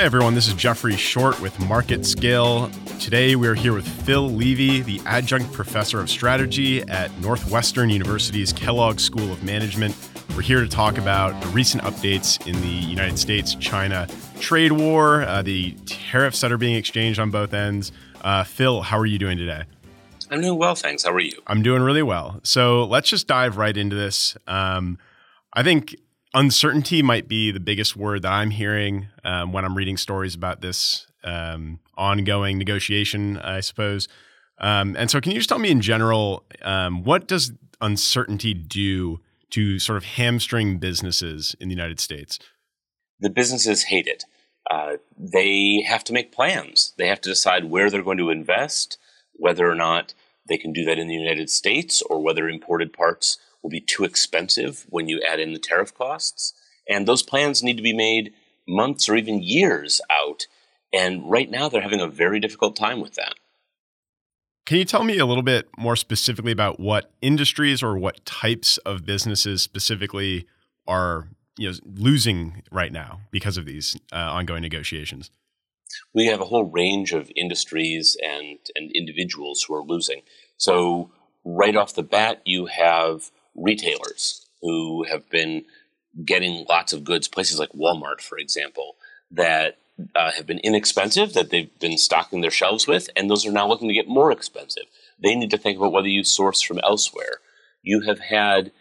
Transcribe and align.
Hi, 0.00 0.06
everyone. 0.06 0.32
This 0.32 0.48
is 0.48 0.54
Jeffrey 0.54 0.96
Short 0.96 1.38
with 1.42 1.60
Market 1.68 2.06
Scale. 2.06 2.70
Today, 2.98 3.36
we're 3.36 3.54
here 3.54 3.74
with 3.74 3.86
Phil 3.86 4.30
Levy, 4.30 4.80
the 4.80 4.98
adjunct 5.04 5.52
professor 5.52 6.00
of 6.00 6.08
strategy 6.08 6.80
at 6.88 7.14
Northwestern 7.20 7.90
University's 7.90 8.50
Kellogg 8.50 8.98
School 8.98 9.30
of 9.30 9.44
Management. 9.44 9.94
We're 10.34 10.40
here 10.40 10.62
to 10.62 10.68
talk 10.68 10.96
about 10.96 11.38
the 11.42 11.48
recent 11.48 11.82
updates 11.82 12.46
in 12.46 12.58
the 12.62 12.66
United 12.66 13.18
States 13.18 13.54
China 13.56 14.08
trade 14.40 14.72
war, 14.72 15.20
uh, 15.20 15.42
the 15.42 15.72
tariffs 15.84 16.40
that 16.40 16.50
are 16.50 16.56
being 16.56 16.76
exchanged 16.76 17.20
on 17.20 17.30
both 17.30 17.52
ends. 17.52 17.92
Uh, 18.22 18.42
Phil, 18.42 18.80
how 18.80 18.98
are 18.98 19.04
you 19.04 19.18
doing 19.18 19.36
today? 19.36 19.64
I'm 20.30 20.40
doing 20.40 20.58
well, 20.58 20.76
thanks. 20.76 21.04
How 21.04 21.12
are 21.12 21.20
you? 21.20 21.42
I'm 21.46 21.62
doing 21.62 21.82
really 21.82 22.02
well. 22.02 22.40
So 22.42 22.84
let's 22.84 23.10
just 23.10 23.26
dive 23.26 23.58
right 23.58 23.76
into 23.76 23.96
this. 23.96 24.34
Um, 24.46 24.96
I 25.52 25.62
think 25.62 25.94
uncertainty 26.34 27.02
might 27.02 27.28
be 27.28 27.50
the 27.50 27.60
biggest 27.60 27.96
word 27.96 28.22
that 28.22 28.32
I'm 28.32 28.50
hearing 28.50 29.08
um, 29.24 29.52
when 29.52 29.64
I'm 29.64 29.76
reading 29.76 29.96
stories 29.96 30.34
about 30.34 30.60
this 30.60 31.06
um, 31.24 31.80
ongoing 31.96 32.58
negotiation, 32.58 33.36
I 33.38 33.60
suppose. 33.60 34.08
Um, 34.58 34.94
and 34.96 35.10
so, 35.10 35.20
can 35.20 35.32
you 35.32 35.38
just 35.38 35.48
tell 35.48 35.58
me 35.58 35.70
in 35.70 35.80
general, 35.80 36.44
um, 36.62 37.02
what 37.02 37.26
does 37.26 37.52
uncertainty 37.80 38.52
do 38.54 39.20
to 39.50 39.78
sort 39.78 39.96
of 39.96 40.04
hamstring 40.04 40.78
businesses 40.78 41.56
in 41.60 41.68
the 41.68 41.74
United 41.74 41.98
States? 41.98 42.38
The 43.20 43.30
businesses 43.30 43.84
hate 43.84 44.06
it. 44.06 44.24
Uh, 44.70 44.96
they 45.18 45.82
have 45.88 46.04
to 46.04 46.12
make 46.12 46.32
plans. 46.32 46.92
They 46.96 47.08
have 47.08 47.20
to 47.22 47.30
decide 47.30 47.64
where 47.64 47.90
they're 47.90 48.02
going 48.02 48.18
to 48.18 48.30
invest, 48.30 48.98
whether 49.32 49.68
or 49.68 49.74
not 49.74 50.14
they 50.48 50.58
can 50.58 50.72
do 50.72 50.84
that 50.84 50.98
in 50.98 51.08
the 51.08 51.14
United 51.14 51.50
States, 51.50 52.02
or 52.02 52.20
whether 52.20 52.48
imported 52.48 52.92
parts 52.92 53.38
will 53.62 53.70
be 53.70 53.80
too 53.80 54.04
expensive 54.04 54.86
when 54.88 55.08
you 55.08 55.20
add 55.22 55.40
in 55.40 55.52
the 55.52 55.58
tariff 55.58 55.94
costs. 55.94 56.54
And 56.88 57.06
those 57.06 57.22
plans 57.22 57.62
need 57.62 57.76
to 57.76 57.82
be 57.82 57.92
made 57.92 58.32
months 58.66 59.08
or 59.08 59.16
even 59.16 59.42
years 59.42 60.00
out. 60.10 60.46
And 60.92 61.30
right 61.30 61.50
now, 61.50 61.68
they're 61.68 61.82
having 61.82 62.00
a 62.00 62.08
very 62.08 62.40
difficult 62.40 62.76
time 62.76 63.00
with 63.00 63.14
that. 63.14 63.34
Can 64.66 64.78
you 64.78 64.84
tell 64.84 65.04
me 65.04 65.18
a 65.18 65.26
little 65.26 65.42
bit 65.42 65.68
more 65.78 65.96
specifically 65.96 66.52
about 66.52 66.78
what 66.78 67.12
industries 67.20 67.82
or 67.82 67.98
what 67.98 68.24
types 68.24 68.78
of 68.78 69.04
businesses 69.04 69.62
specifically 69.62 70.46
are 70.86 71.28
you 71.58 71.70
know, 71.70 71.76
losing 71.84 72.62
right 72.70 72.92
now 72.92 73.20
because 73.30 73.56
of 73.56 73.64
these 73.66 73.96
uh, 74.12 74.16
ongoing 74.16 74.62
negotiations? 74.62 75.30
We 76.14 76.26
have 76.26 76.40
a 76.40 76.44
whole 76.44 76.64
range 76.64 77.12
of 77.12 77.32
industries 77.34 78.16
and, 78.24 78.58
and 78.76 78.92
individuals 78.92 79.62
who 79.62 79.74
are 79.74 79.82
losing. 79.82 80.22
So, 80.56 81.10
right 81.44 81.74
off 81.74 81.94
the 81.94 82.04
bat, 82.04 82.40
you 82.44 82.66
have 82.66 83.30
retailers 83.54 84.46
who 84.62 85.04
have 85.04 85.28
been 85.30 85.64
getting 86.24 86.64
lots 86.68 86.92
of 86.92 87.04
goods, 87.04 87.28
places 87.28 87.58
like 87.58 87.70
Walmart, 87.70 88.20
for 88.20 88.38
example, 88.38 88.96
that 89.30 89.78
uh, 90.14 90.32
have 90.32 90.46
been 90.46 90.58
inexpensive, 90.60 91.34
that 91.34 91.50
they've 91.50 91.78
been 91.78 91.98
stocking 91.98 92.40
their 92.40 92.50
shelves 92.50 92.86
with, 92.86 93.10
and 93.16 93.30
those 93.30 93.46
are 93.46 93.52
now 93.52 93.68
looking 93.68 93.88
to 93.88 93.94
get 93.94 94.08
more 94.08 94.32
expensive. 94.32 94.84
They 95.22 95.34
need 95.34 95.50
to 95.50 95.58
think 95.58 95.78
about 95.78 95.92
whether 95.92 96.08
you 96.08 96.24
source 96.24 96.62
from 96.62 96.80
elsewhere. 96.82 97.40
You 97.82 98.02
have 98.02 98.18
had 98.18 98.72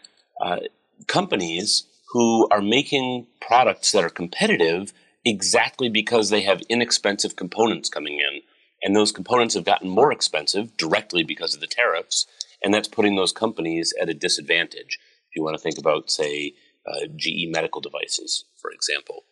uh, 0.41 0.59
companies 1.07 1.83
who 2.11 2.47
are 2.49 2.61
making 2.61 3.27
products 3.41 3.91
that 3.91 4.03
are 4.03 4.09
competitive 4.09 4.93
exactly 5.25 5.89
because 5.89 6.29
they 6.29 6.41
have 6.41 6.61
inexpensive 6.69 7.35
components 7.35 7.89
coming 7.89 8.19
in. 8.19 8.41
And 8.81 8.95
those 8.95 9.11
components 9.11 9.55
have 9.55 9.65
gotten 9.65 9.89
more 9.89 10.11
expensive 10.11 10.75
directly 10.77 11.23
because 11.23 11.53
of 11.53 11.59
the 11.59 11.67
tariffs 11.67 12.25
and 12.61 12.73
that's 12.73 12.87
putting 12.87 13.15
those 13.15 13.31
companies 13.31 13.93
at 14.01 14.09
a 14.09 14.13
disadvantage. 14.13 14.99
If 15.29 15.35
you 15.35 15.43
want 15.43 15.55
to 15.55 15.61
think 15.61 15.77
about, 15.77 16.09
say, 16.09 16.53
uh, 16.85 17.07
GE 17.15 17.47
medical 17.49 17.81
devices, 17.81 18.45
for 18.55 18.71
example. 18.71 19.23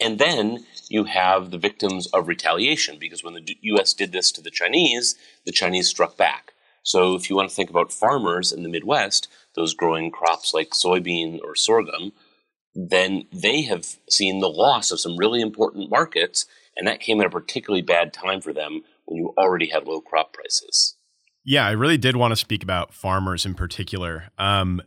And 0.00 0.18
then 0.18 0.64
you 0.88 1.04
have 1.04 1.50
the 1.50 1.58
victims 1.58 2.06
of 2.08 2.28
retaliation, 2.28 2.98
because 2.98 3.22
when 3.22 3.34
the 3.34 3.56
US 3.62 3.94
did 3.94 4.12
this 4.12 4.32
to 4.32 4.40
the 4.40 4.50
Chinese, 4.50 5.16
the 5.44 5.52
Chinese 5.52 5.88
struck 5.88 6.16
back. 6.16 6.54
So 6.82 7.14
if 7.14 7.30
you 7.30 7.36
want 7.36 7.48
to 7.48 7.54
think 7.54 7.70
about 7.70 7.92
farmers 7.92 8.52
in 8.52 8.62
the 8.62 8.68
Midwest, 8.68 9.28
those 9.54 9.74
growing 9.74 10.10
crops 10.10 10.52
like 10.52 10.70
soybean 10.70 11.38
or 11.42 11.54
sorghum, 11.54 12.12
then 12.74 13.26
they 13.32 13.62
have 13.62 13.86
seen 14.08 14.40
the 14.40 14.48
loss 14.48 14.90
of 14.90 15.00
some 15.00 15.16
really 15.16 15.40
important 15.40 15.90
markets, 15.90 16.46
and 16.76 16.86
that 16.86 17.00
came 17.00 17.20
at 17.20 17.26
a 17.26 17.30
particularly 17.30 17.82
bad 17.82 18.12
time 18.12 18.40
for 18.40 18.52
them 18.52 18.82
when 19.04 19.18
you 19.18 19.34
already 19.36 19.68
had 19.68 19.86
low 19.86 20.00
crop 20.00 20.32
prices. 20.32 20.96
Yeah, 21.44 21.66
I 21.66 21.72
really 21.72 21.98
did 21.98 22.16
want 22.16 22.32
to 22.32 22.36
speak 22.36 22.62
about 22.62 22.94
farmers 22.94 23.44
in 23.44 23.54
particular. 23.54 24.30
Um, 24.38 24.80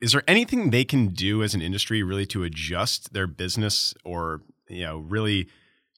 is 0.00 0.12
there 0.12 0.24
anything 0.26 0.70
they 0.70 0.84
can 0.84 1.08
do 1.08 1.42
as 1.42 1.54
an 1.54 1.62
industry 1.62 2.02
really 2.02 2.26
to 2.26 2.42
adjust 2.42 3.12
their 3.12 3.26
business 3.26 3.94
or 4.04 4.42
you 4.68 4.82
know 4.82 4.98
really 4.98 5.48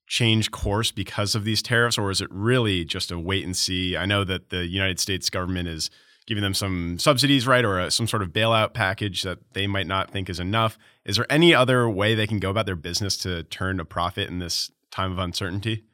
change 0.06 0.50
course 0.50 0.90
because 0.90 1.34
of 1.34 1.44
these 1.44 1.62
tariffs 1.62 1.96
or 1.96 2.10
is 2.10 2.20
it 2.20 2.28
really 2.30 2.84
just 2.84 3.10
a 3.10 3.18
wait 3.18 3.44
and 3.44 3.56
see? 3.56 3.96
I 3.96 4.04
know 4.04 4.24
that 4.24 4.50
the 4.50 4.66
united 4.66 5.00
states 5.00 5.30
government 5.30 5.68
is 5.68 5.90
giving 6.26 6.42
them 6.42 6.54
some 6.54 6.98
subsidies 6.98 7.46
right 7.46 7.64
or 7.64 7.78
a, 7.78 7.90
some 7.90 8.06
sort 8.06 8.22
of 8.22 8.30
bailout 8.30 8.74
package 8.74 9.22
that 9.22 9.38
they 9.54 9.66
might 9.66 9.86
not 9.86 10.10
think 10.10 10.28
is 10.28 10.38
enough. 10.38 10.78
Is 11.04 11.16
there 11.16 11.26
any 11.30 11.54
other 11.54 11.88
way 11.88 12.14
they 12.14 12.26
can 12.26 12.38
go 12.38 12.50
about 12.50 12.66
their 12.66 12.76
business 12.76 13.16
to 13.18 13.44
turn 13.44 13.80
a 13.80 13.84
profit 13.84 14.28
in 14.28 14.38
this 14.38 14.70
time 14.90 15.12
of 15.12 15.18
uncertainty 15.18 15.84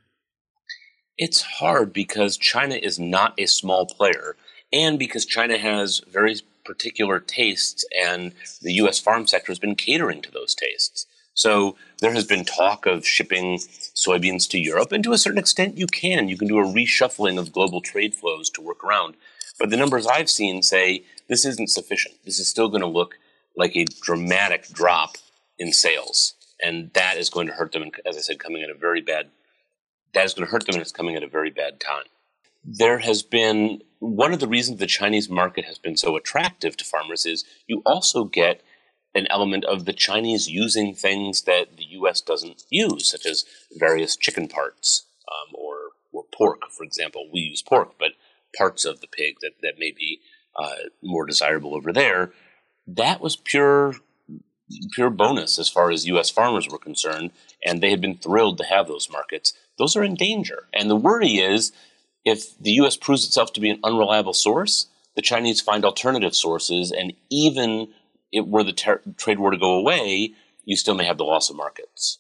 it's 1.19 1.43
hard 1.43 1.93
because 1.93 2.37
China 2.37 2.77
is 2.77 2.99
not 2.99 3.35
a 3.39 3.47
small 3.47 3.87
player, 3.87 4.37
and 4.73 4.99
because 4.99 5.27
China 5.27 5.59
has 5.59 6.01
very 6.11 6.37
particular 6.65 7.19
tastes, 7.19 7.85
and 8.01 8.33
the 8.63 8.75
U.S. 8.75 8.99
farm 8.99 9.27
sector 9.27 9.51
has 9.51 9.59
been 9.59 9.75
catering 9.75 10.23
to 10.23 10.31
those 10.31 10.55
tastes. 10.55 11.07
So 11.35 11.77
there 12.01 12.13
has 12.13 12.25
been 12.25 12.45
talk 12.45 12.87
of 12.87 13.07
shipping 13.07 13.59
soybeans 13.59 14.49
to 14.51 14.59
Europe, 14.59 14.93
and 14.93 15.03
to 15.05 15.13
a 15.13 15.19
certain 15.19 15.39
extent, 15.39 15.79
you 15.79 15.87
can. 15.87 16.29
You 16.29 16.37
can 16.37 16.49
do 16.49 16.59
a 16.59 16.65
reshuffling 16.65 17.39
of 17.39 17.53
global 17.53 17.81
trade 17.81 18.15
flows 18.15 18.51
to 18.51 18.61
work 18.61 18.85
around. 18.85 19.15
But 19.59 19.71
the 19.71 19.77
numbers 19.77 20.07
I've 20.07 20.31
seen 20.31 20.63
say 20.63 21.05
this 21.29 21.45
isn't 21.45 21.71
sufficient. 21.71 22.17
This 22.25 22.39
is 22.39 22.49
still 22.49 22.69
going 22.69 22.81
to 22.81 22.87
look 22.87 23.19
like 23.57 23.77
a 23.77 23.85
dramatic 23.85 24.69
drop 24.69 25.17
in 25.59 25.73
sales, 25.73 26.35
and 26.63 26.93
that 26.93 27.17
is 27.17 27.31
going 27.31 27.49
to 27.49 27.55
hurt 27.55 27.73
them. 27.73 27.91
As 28.07 28.17
I 28.17 28.21
said, 28.21 28.39
coming 28.39 28.63
at 28.63 28.71
a 28.71 28.75
very 28.75 29.01
bad 29.01 29.31
that 30.15 30.25
is 30.25 30.35
going 30.35 30.47
to 30.47 30.51
hurt 30.51 30.67
them 30.67 30.75
and 30.75 30.83
it's 30.83 30.93
coming 30.93 31.17
at 31.17 31.23
a 31.23 31.29
very 31.29 31.51
bad 31.51 31.81
time. 31.81 32.05
There 32.65 32.99
has 32.99 33.23
been 33.23 33.83
one 33.99 34.33
of 34.33 34.41
the 34.41 34.49
reasons 34.49 34.79
the 34.79 34.87
Chinese 34.87 35.29
market 35.29 35.65
has 35.65 35.79
been 35.79 35.97
so 35.97 36.17
attractive 36.17 36.77
to 36.77 36.85
farmers 36.85 37.27
is 37.27 37.45
you 37.67 37.83
also 37.87 38.25
get 38.25 38.63
an 39.15 39.27
element 39.31 39.65
of 39.65 39.85
the 39.85 39.93
Chinese 39.93 40.49
using 40.49 40.95
things 40.95 41.43
that 41.43 41.77
the 41.77 41.85
U.S. 41.85 42.21
doesn't 42.21 42.63
use, 42.71 43.11
such 43.11 43.27
as 43.27 43.45
various 43.77 44.17
chicken 44.17 44.49
parts 44.49 45.07
um, 45.29 45.55
or, 45.55 45.77
or 46.13 46.25
pork, 46.33 46.71
for 46.71 46.85
example. 46.85 47.29
We 47.33 47.41
use 47.41 47.63
pork, 47.63 47.95
but 47.99 48.13
parts 48.57 48.85
of 48.85 49.01
the 49.01 49.07
pig 49.07 49.37
that, 49.41 49.53
that 49.63 49.79
may 49.79 49.93
be 49.93 50.21
uh, 50.57 50.89
more 51.03 51.27
desirable 51.27 51.75
over 51.75 51.93
there. 51.93 52.33
That 52.87 53.21
was 53.21 53.37
pure 53.37 53.95
pure 54.93 55.09
bonus 55.09 55.59
as 55.59 55.69
far 55.69 55.91
as 55.91 56.07
U.S. 56.07 56.29
farmers 56.29 56.69
were 56.69 56.79
concerned, 56.79 57.31
and 57.65 57.81
they 57.81 57.91
had 57.91 58.03
been 58.03 58.19
thrilled 58.19 58.59
to 58.59 58.65
have 58.65 58.87
those 58.87 59.09
markets. 59.11 59.55
Those 59.79 59.97
are 59.97 60.03
in 60.03 60.15
danger, 60.15 60.67
and 60.73 60.91
the 60.91 60.97
worry 60.97 61.39
is 61.39 61.73
if 62.25 62.59
the 62.59 62.73
U.S. 62.73 62.97
proves 62.97 63.25
itself 63.25 63.53
to 63.55 63.61
be 63.61 63.71
an 63.71 63.81
unreliable 63.85 64.33
source, 64.33 64.87
the 65.15 65.23
Chinese 65.23 65.61
find 65.61 65.85
alternative 65.85 66.35
sources, 66.35 66.93
and 66.93 67.13
even 67.31 67.89
it, 68.33 68.47
were 68.47 68.65
the 68.65 68.73
ter- 68.73 69.03
trade 69.17 69.39
war 69.39 69.51
to 69.51 69.57
go 69.57 69.75
away, 69.75 70.33
you 70.65 70.77
still 70.77 70.95
may 70.95 71.05
have 71.05 71.19
the 71.19 71.25
loss 71.25 71.49
of 71.49 71.57
markets. 71.57 72.19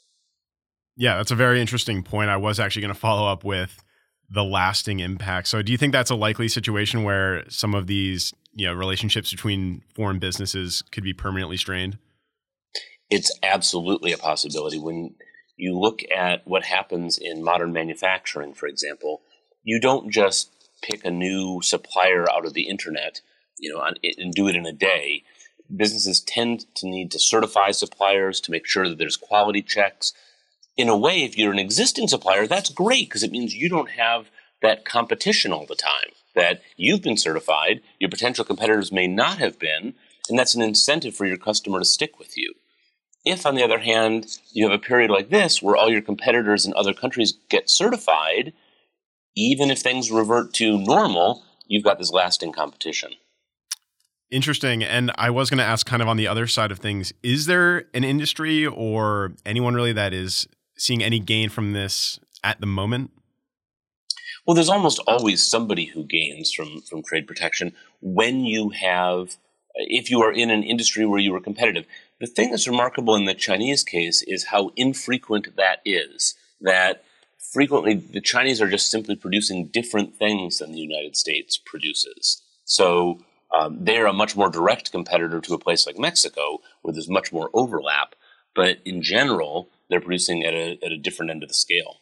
Yeah, 0.96 1.16
that's 1.16 1.30
a 1.30 1.36
very 1.36 1.60
interesting 1.60 2.02
point. 2.02 2.30
I 2.30 2.36
was 2.36 2.58
actually 2.58 2.82
going 2.82 2.94
to 2.94 2.98
follow 3.00 3.30
up 3.30 3.44
with 3.44 3.82
the 4.30 4.44
lasting 4.44 5.00
impact. 5.00 5.48
So, 5.48 5.62
do 5.62 5.72
you 5.72 5.78
think 5.78 5.92
that's 5.92 6.10
a 6.10 6.16
likely 6.16 6.48
situation 6.48 7.02
where 7.02 7.48
some 7.48 7.74
of 7.74 7.86
these, 7.86 8.32
you 8.54 8.66
know, 8.66 8.74
relationships 8.74 9.30
between 9.30 9.82
foreign 9.94 10.18
businesses 10.18 10.82
could 10.90 11.04
be 11.04 11.12
permanently 11.12 11.56
strained? 11.56 11.98
it's 13.10 13.36
absolutely 13.42 14.12
a 14.12 14.18
possibility. 14.18 14.78
When 14.78 15.14
you 15.58 15.78
look 15.78 16.02
at 16.14 16.46
what 16.46 16.64
happens 16.64 17.18
in 17.18 17.42
modern 17.44 17.72
manufacturing, 17.72 18.54
for 18.54 18.66
example, 18.66 19.22
you 19.62 19.80
don't 19.80 20.10
just 20.10 20.50
pick 20.82 21.04
a 21.04 21.10
new 21.10 21.60
supplier 21.62 22.30
out 22.30 22.46
of 22.46 22.54
the 22.54 22.68
internet, 22.68 23.20
you 23.58 23.72
know, 23.72 23.82
and 23.82 24.32
do 24.32 24.48
it 24.48 24.56
in 24.56 24.64
a 24.64 24.72
day. 24.72 25.24
Businesses 25.74 26.20
tend 26.20 26.64
to 26.76 26.86
need 26.86 27.10
to 27.10 27.18
certify 27.18 27.72
suppliers 27.72 28.40
to 28.40 28.50
make 28.50 28.66
sure 28.66 28.88
that 28.88 28.98
there's 28.98 29.16
quality 29.16 29.60
checks. 29.60 30.14
In 30.76 30.88
a 30.88 30.96
way, 30.96 31.24
if 31.24 31.36
you're 31.36 31.52
an 31.52 31.58
existing 31.58 32.08
supplier, 32.08 32.46
that's 32.46 32.70
great 32.70 33.08
because 33.08 33.24
it 33.24 33.32
means 33.32 33.54
you 33.54 33.68
don't 33.68 33.90
have 33.90 34.30
that 34.62 34.84
competition 34.84 35.52
all 35.52 35.66
the 35.66 35.74
time. 35.74 36.12
That 36.34 36.62
you've 36.76 37.02
been 37.02 37.16
certified, 37.16 37.80
your 37.98 38.10
potential 38.10 38.44
competitors 38.44 38.92
may 38.92 39.08
not 39.08 39.38
have 39.38 39.58
been, 39.58 39.94
and 40.28 40.38
that's 40.38 40.54
an 40.54 40.62
incentive 40.62 41.16
for 41.16 41.26
your 41.26 41.36
customer 41.36 41.80
to 41.80 41.84
stick 41.84 42.18
with 42.18 42.38
you. 42.38 42.54
If, 43.24 43.44
on 43.44 43.54
the 43.54 43.62
other 43.62 43.78
hand, 43.78 44.38
you 44.52 44.68
have 44.68 44.78
a 44.78 44.82
period 44.82 45.10
like 45.10 45.28
this 45.28 45.60
where 45.62 45.76
all 45.76 45.90
your 45.90 46.02
competitors 46.02 46.64
in 46.64 46.72
other 46.76 46.94
countries 46.94 47.34
get 47.48 47.68
certified, 47.68 48.52
even 49.36 49.70
if 49.70 49.80
things 49.80 50.10
revert 50.10 50.54
to 50.54 50.78
normal, 50.78 51.42
you've 51.66 51.84
got 51.84 51.98
this 51.98 52.10
lasting 52.10 52.52
competition. 52.52 53.12
Interesting. 54.30 54.82
And 54.82 55.10
I 55.16 55.30
was 55.30 55.48
going 55.48 55.58
to 55.58 55.64
ask 55.64 55.86
kind 55.86 56.02
of 56.02 56.08
on 56.08 56.16
the 56.16 56.28
other 56.28 56.46
side 56.46 56.70
of 56.70 56.78
things 56.78 57.12
is 57.22 57.46
there 57.46 57.86
an 57.94 58.04
industry 58.04 58.66
or 58.66 59.34
anyone 59.46 59.74
really 59.74 59.92
that 59.94 60.12
is 60.12 60.46
seeing 60.76 61.02
any 61.02 61.18
gain 61.18 61.48
from 61.48 61.72
this 61.72 62.20
at 62.44 62.60
the 62.60 62.66
moment? 62.66 63.10
Well, 64.46 64.54
there's 64.54 64.68
almost 64.68 65.00
always 65.06 65.46
somebody 65.46 65.86
who 65.86 66.04
gains 66.04 66.52
from 66.52 66.80
from 66.82 67.02
trade 67.02 67.26
protection 67.26 67.74
when 68.00 68.44
you 68.44 68.70
have 68.70 69.36
if 69.74 70.10
you 70.10 70.20
are 70.22 70.32
in 70.32 70.50
an 70.50 70.62
industry 70.62 71.06
where 71.06 71.18
you 71.18 71.34
are 71.34 71.40
competitive. 71.40 71.86
The 72.20 72.26
thing 72.26 72.50
that's 72.50 72.66
remarkable 72.66 73.14
in 73.14 73.26
the 73.26 73.34
Chinese 73.34 73.84
case 73.84 74.22
is 74.22 74.46
how 74.46 74.70
infrequent 74.76 75.56
that 75.56 75.80
is. 75.84 76.34
That 76.60 77.04
frequently 77.52 77.94
the 77.94 78.20
Chinese 78.20 78.60
are 78.60 78.68
just 78.68 78.90
simply 78.90 79.14
producing 79.14 79.68
different 79.68 80.16
things 80.16 80.58
than 80.58 80.72
the 80.72 80.80
United 80.80 81.16
States 81.16 81.56
produces. 81.56 82.42
So 82.64 83.20
um, 83.56 83.78
they're 83.84 84.06
a 84.06 84.12
much 84.12 84.36
more 84.36 84.50
direct 84.50 84.92
competitor 84.92 85.40
to 85.40 85.54
a 85.54 85.58
place 85.58 85.86
like 85.86 85.98
Mexico, 85.98 86.58
where 86.82 86.92
there's 86.92 87.08
much 87.08 87.32
more 87.32 87.50
overlap. 87.54 88.14
But 88.54 88.78
in 88.84 89.02
general, 89.02 89.70
they're 89.88 90.00
producing 90.00 90.44
at 90.44 90.54
a, 90.54 90.78
at 90.84 90.92
a 90.92 90.98
different 90.98 91.30
end 91.30 91.42
of 91.42 91.48
the 91.48 91.54
scale. 91.54 92.00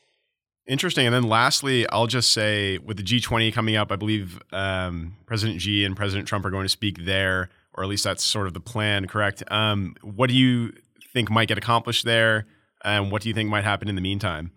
Interesting. 0.67 1.07
And 1.07 1.15
then 1.15 1.25
lastly, 1.25 1.89
I'll 1.91 2.09
just 2.09 2.33
say 2.33 2.79
with 2.79 2.97
the 2.97 3.05
G20 3.05 3.53
coming 3.53 3.77
up, 3.77 3.93
I 3.93 3.97
believe 3.97 4.41
um, 4.53 5.17
President 5.27 5.61
Xi 5.61 5.85
and 5.85 5.97
President 5.97 6.27
Trump 6.27 6.45
are 6.45 6.51
going 6.51 6.65
to 6.65 6.69
speak 6.69 7.05
there, 7.05 7.51
or 7.77 7.83
at 7.83 7.89
least 7.89 8.05
that's 8.05 8.25
sort 8.25 8.47
of 8.47 8.55
the 8.55 8.61
plan, 8.61 9.07
correct? 9.07 9.43
Um, 9.49 9.97
what 10.03 10.29
do 10.29 10.37
you 10.37 10.73
think 11.13 11.31
might 11.31 11.49
get 11.49 11.59
accomplished 11.59 12.05
there? 12.05 12.47
And 12.85 13.11
what 13.11 13.23
do 13.23 13.29
you 13.29 13.35
think 13.35 13.51
might 13.51 13.65
happen 13.65 13.89
in 13.89 13.95
the 13.95 14.01
meantime? 14.01 14.53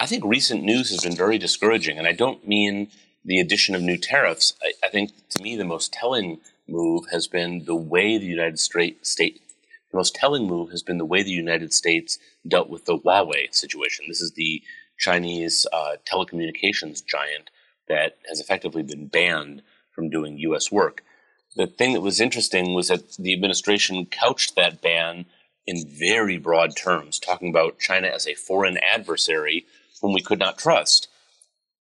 I 0.00 0.06
think 0.06 0.24
recent 0.24 0.64
news 0.64 0.90
has 0.90 1.02
been 1.02 1.16
very 1.16 1.38
discouraging. 1.38 1.98
And 1.98 2.06
I 2.06 2.12
don't 2.12 2.46
mean 2.46 2.88
the 3.24 3.38
addition 3.38 3.74
of 3.74 3.82
new 3.82 3.96
tariffs. 3.96 4.54
I, 4.62 4.72
I 4.84 4.88
think 4.88 5.12
to 5.30 5.42
me, 5.42 5.56
the 5.56 5.64
most 5.64 5.92
telling 5.92 6.40
move 6.68 7.04
has 7.12 7.26
been 7.26 7.64
the 7.66 7.76
way 7.76 8.18
the 8.18 8.26
United 8.26 8.58
States, 8.58 9.10
state, 9.10 9.40
the 9.90 9.96
most 9.96 10.14
telling 10.14 10.46
move 10.46 10.70
has 10.70 10.82
been 10.82 10.98
the 10.98 11.04
way 11.04 11.22
the 11.22 11.30
United 11.30 11.72
States 11.72 12.18
dealt 12.46 12.68
with 12.68 12.86
the 12.86 12.98
Huawei 12.98 13.54
situation. 13.54 14.06
This 14.08 14.20
is 14.20 14.32
the 14.32 14.62
Chinese 14.98 15.66
uh, 15.72 15.96
telecommunications 16.10 17.04
giant 17.04 17.50
that 17.88 18.16
has 18.28 18.40
effectively 18.40 18.82
been 18.82 19.06
banned 19.06 19.62
from 19.90 20.08
doing 20.08 20.38
U.S. 20.38 20.72
work. 20.72 21.04
The 21.56 21.66
thing 21.66 21.92
that 21.92 22.00
was 22.00 22.20
interesting 22.20 22.74
was 22.74 22.88
that 22.88 23.16
the 23.16 23.32
administration 23.32 24.06
couched 24.06 24.56
that 24.56 24.80
ban 24.80 25.26
in 25.66 25.86
very 25.86 26.38
broad 26.38 26.76
terms, 26.76 27.18
talking 27.18 27.50
about 27.50 27.78
China 27.78 28.08
as 28.08 28.26
a 28.26 28.34
foreign 28.34 28.78
adversary 28.78 29.66
whom 30.00 30.12
we 30.12 30.20
could 30.20 30.38
not 30.38 30.58
trust. 30.58 31.08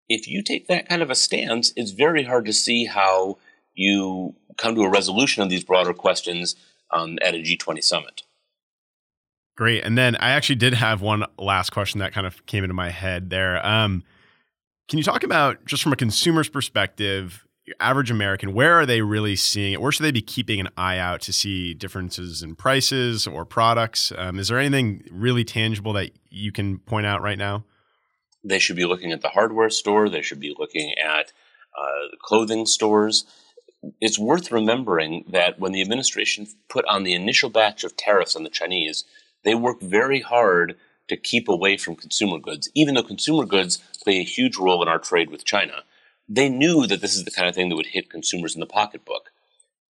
If 0.09 0.29
you 0.29 0.43
take 0.43 0.67
that 0.67 0.89
kind 0.89 1.03
of 1.03 1.11
a 1.11 1.15
stance, 1.15 1.73
it's 1.77 1.93
very 1.93 2.25
hard 2.25 2.45
to 2.47 2.53
see 2.53 2.87
how 2.87 3.39
you 3.75 4.35
come 4.59 4.75
to 4.75 4.83
a 4.83 4.91
resolution 4.91 5.43
of 5.43 5.49
these 5.49 5.65
broader 5.65 5.95
questions 5.95 6.57
um, 6.91 7.19
at 7.23 7.35
a 7.35 7.39
G20 7.39 7.83
summit. 7.83 8.23
Great. 9.57 9.85
And 9.85 9.97
then 9.97 10.17
I 10.17 10.31
actually 10.31 10.57
did 10.57 10.75
have 10.75 11.01
one 11.01 11.25
last 11.39 11.71
question 11.71 12.01
that 12.01 12.13
kind 12.13 12.27
of 12.27 12.45
came 12.47 12.65
into 12.65 12.75
my 12.75 12.91
head 12.91 13.31
there. 13.31 13.65
Um, 13.65 14.03
can 14.89 14.99
you 14.99 15.05
talk 15.05 15.23
about 15.23 15.65
just 15.67 15.83
from 15.83 15.93
a 15.93 15.97
consumer's 15.97 16.49
perspective, 16.49 17.47
your 17.71 17.77
average 17.79 18.11
American, 18.11 18.53
where 18.53 18.75
are 18.75 18.85
they 18.85 19.01
really 19.01 19.37
seeing 19.37 19.73
it? 19.73 19.81
Where 19.81 19.93
should 19.93 20.03
they 20.03 20.11
be 20.11 20.23
keeping 20.23 20.59
an 20.59 20.69
eye 20.77 20.99
out 20.99 21.21
to 21.23 21.33
see 21.33 21.73
differences 21.73 22.43
in 22.43 22.57
prices 22.57 23.29
or 23.29 23.45
products? 23.45 24.13
Um, 24.17 24.41
is 24.41 24.49
there 24.49 24.59
anything 24.59 25.05
really 25.11 25.45
tangible 25.45 25.93
that 25.93 26.11
you 26.31 26.51
can 26.51 26.79
point 26.79 27.07
out 27.07 27.23
right 27.23 27.39
now? 27.39 27.65
They 28.43 28.59
should 28.59 28.75
be 28.75 28.87
looking 28.87 29.13
at 29.13 29.21
the 29.21 29.29
hardware 29.29 29.71
store. 29.71 30.09
They 30.09 30.23
should 30.23 30.41
be 30.41 30.53
looking 30.59 30.95
at 30.99 31.33
uh, 31.79 32.17
clothing 32.21 32.67
stores. 32.67 33.25
It's 34.01 34.19
worth 34.19 34.51
remembering 34.51 35.25
that 35.29 35.61
when 35.61 35.71
the 35.71 35.81
administration 35.81 36.49
put 36.69 36.85
on 36.87 37.05
the 37.05 37.15
initial 37.15 37.51
batch 37.51 37.85
of 37.85 37.97
tariffs 37.97 38.35
on 38.35 38.43
the 38.43 38.51
Chinese, 38.51 39.05
they 39.45 39.55
worked 39.55 39.83
very 39.83 40.21
hard 40.21 40.77
to 41.07 41.17
keep 41.17 41.49
away 41.49 41.77
from 41.77 41.95
consumer 41.95 42.39
goods, 42.39 42.69
even 42.75 42.95
though 42.95 43.03
consumer 43.05 43.45
goods 43.45 43.79
play 44.03 44.19
a 44.19 44.25
huge 44.25 44.57
role 44.57 44.83
in 44.83 44.89
our 44.89 44.99
trade 44.99 45.31
with 45.31 45.45
China. 45.45 45.85
They 46.33 46.49
knew 46.49 46.87
that 46.87 47.01
this 47.01 47.17
is 47.17 47.25
the 47.25 47.31
kind 47.31 47.49
of 47.49 47.55
thing 47.55 47.69
that 47.69 47.77
would 47.77 47.87
hit 47.87 48.09
consumers 48.09 48.55
in 48.55 48.61
the 48.61 48.67
pocketbook. 48.67 49.33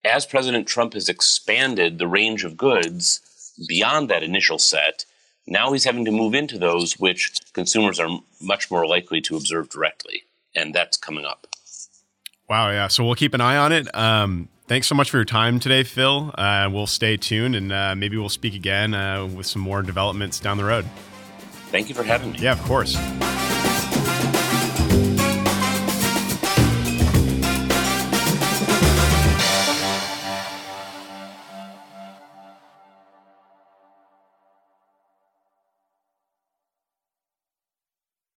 As 0.05 0.25
President 0.25 0.67
Trump 0.67 0.95
has 0.95 1.09
expanded 1.09 1.99
the 1.99 2.09
range 2.09 2.43
of 2.43 2.57
goods 2.57 3.53
beyond 3.69 4.09
that 4.09 4.23
initial 4.23 4.59
set, 4.59 5.05
now 5.47 5.73
he's 5.73 5.85
having 5.85 6.07
to 6.07 6.11
move 6.11 6.35
into 6.35 6.59
those 6.59 6.99
which 6.99 7.33
consumers 7.53 8.01
are 8.01 8.21
much 8.41 8.71
more 8.71 8.87
likely 8.87 9.21
to 9.21 9.37
observe 9.37 9.69
directly. 9.69 10.23
And 10.55 10.75
that's 10.75 10.97
coming 10.97 11.27
up. 11.27 11.47
Wow, 12.49 12.71
yeah. 12.71 12.89
So 12.89 13.05
we'll 13.05 13.15
keep 13.15 13.35
an 13.35 13.41
eye 13.41 13.59
on 13.59 13.73
it. 13.73 13.95
Um, 13.95 14.49
Thanks 14.71 14.87
so 14.87 14.95
much 14.95 15.11
for 15.11 15.17
your 15.17 15.25
time 15.25 15.59
today, 15.59 15.83
Phil. 15.83 16.33
Uh, 16.39 16.71
we'll 16.73 16.87
stay 16.87 17.17
tuned 17.17 17.57
and 17.57 17.73
uh, 17.73 17.97
maybe 17.97 18.17
we'll 18.17 18.29
speak 18.29 18.55
again 18.55 18.95
uh, 18.95 19.27
with 19.27 19.47
some 19.47 19.61
more 19.61 19.83
developments 19.83 20.39
down 20.39 20.59
the 20.59 20.65
road. 20.65 20.85
Thank 21.73 21.89
you 21.89 21.95
for 21.97 22.05
having 22.05 22.31
me. 22.31 22.39
Yeah, 22.39 22.53
of 22.53 22.63
course. 22.63 22.97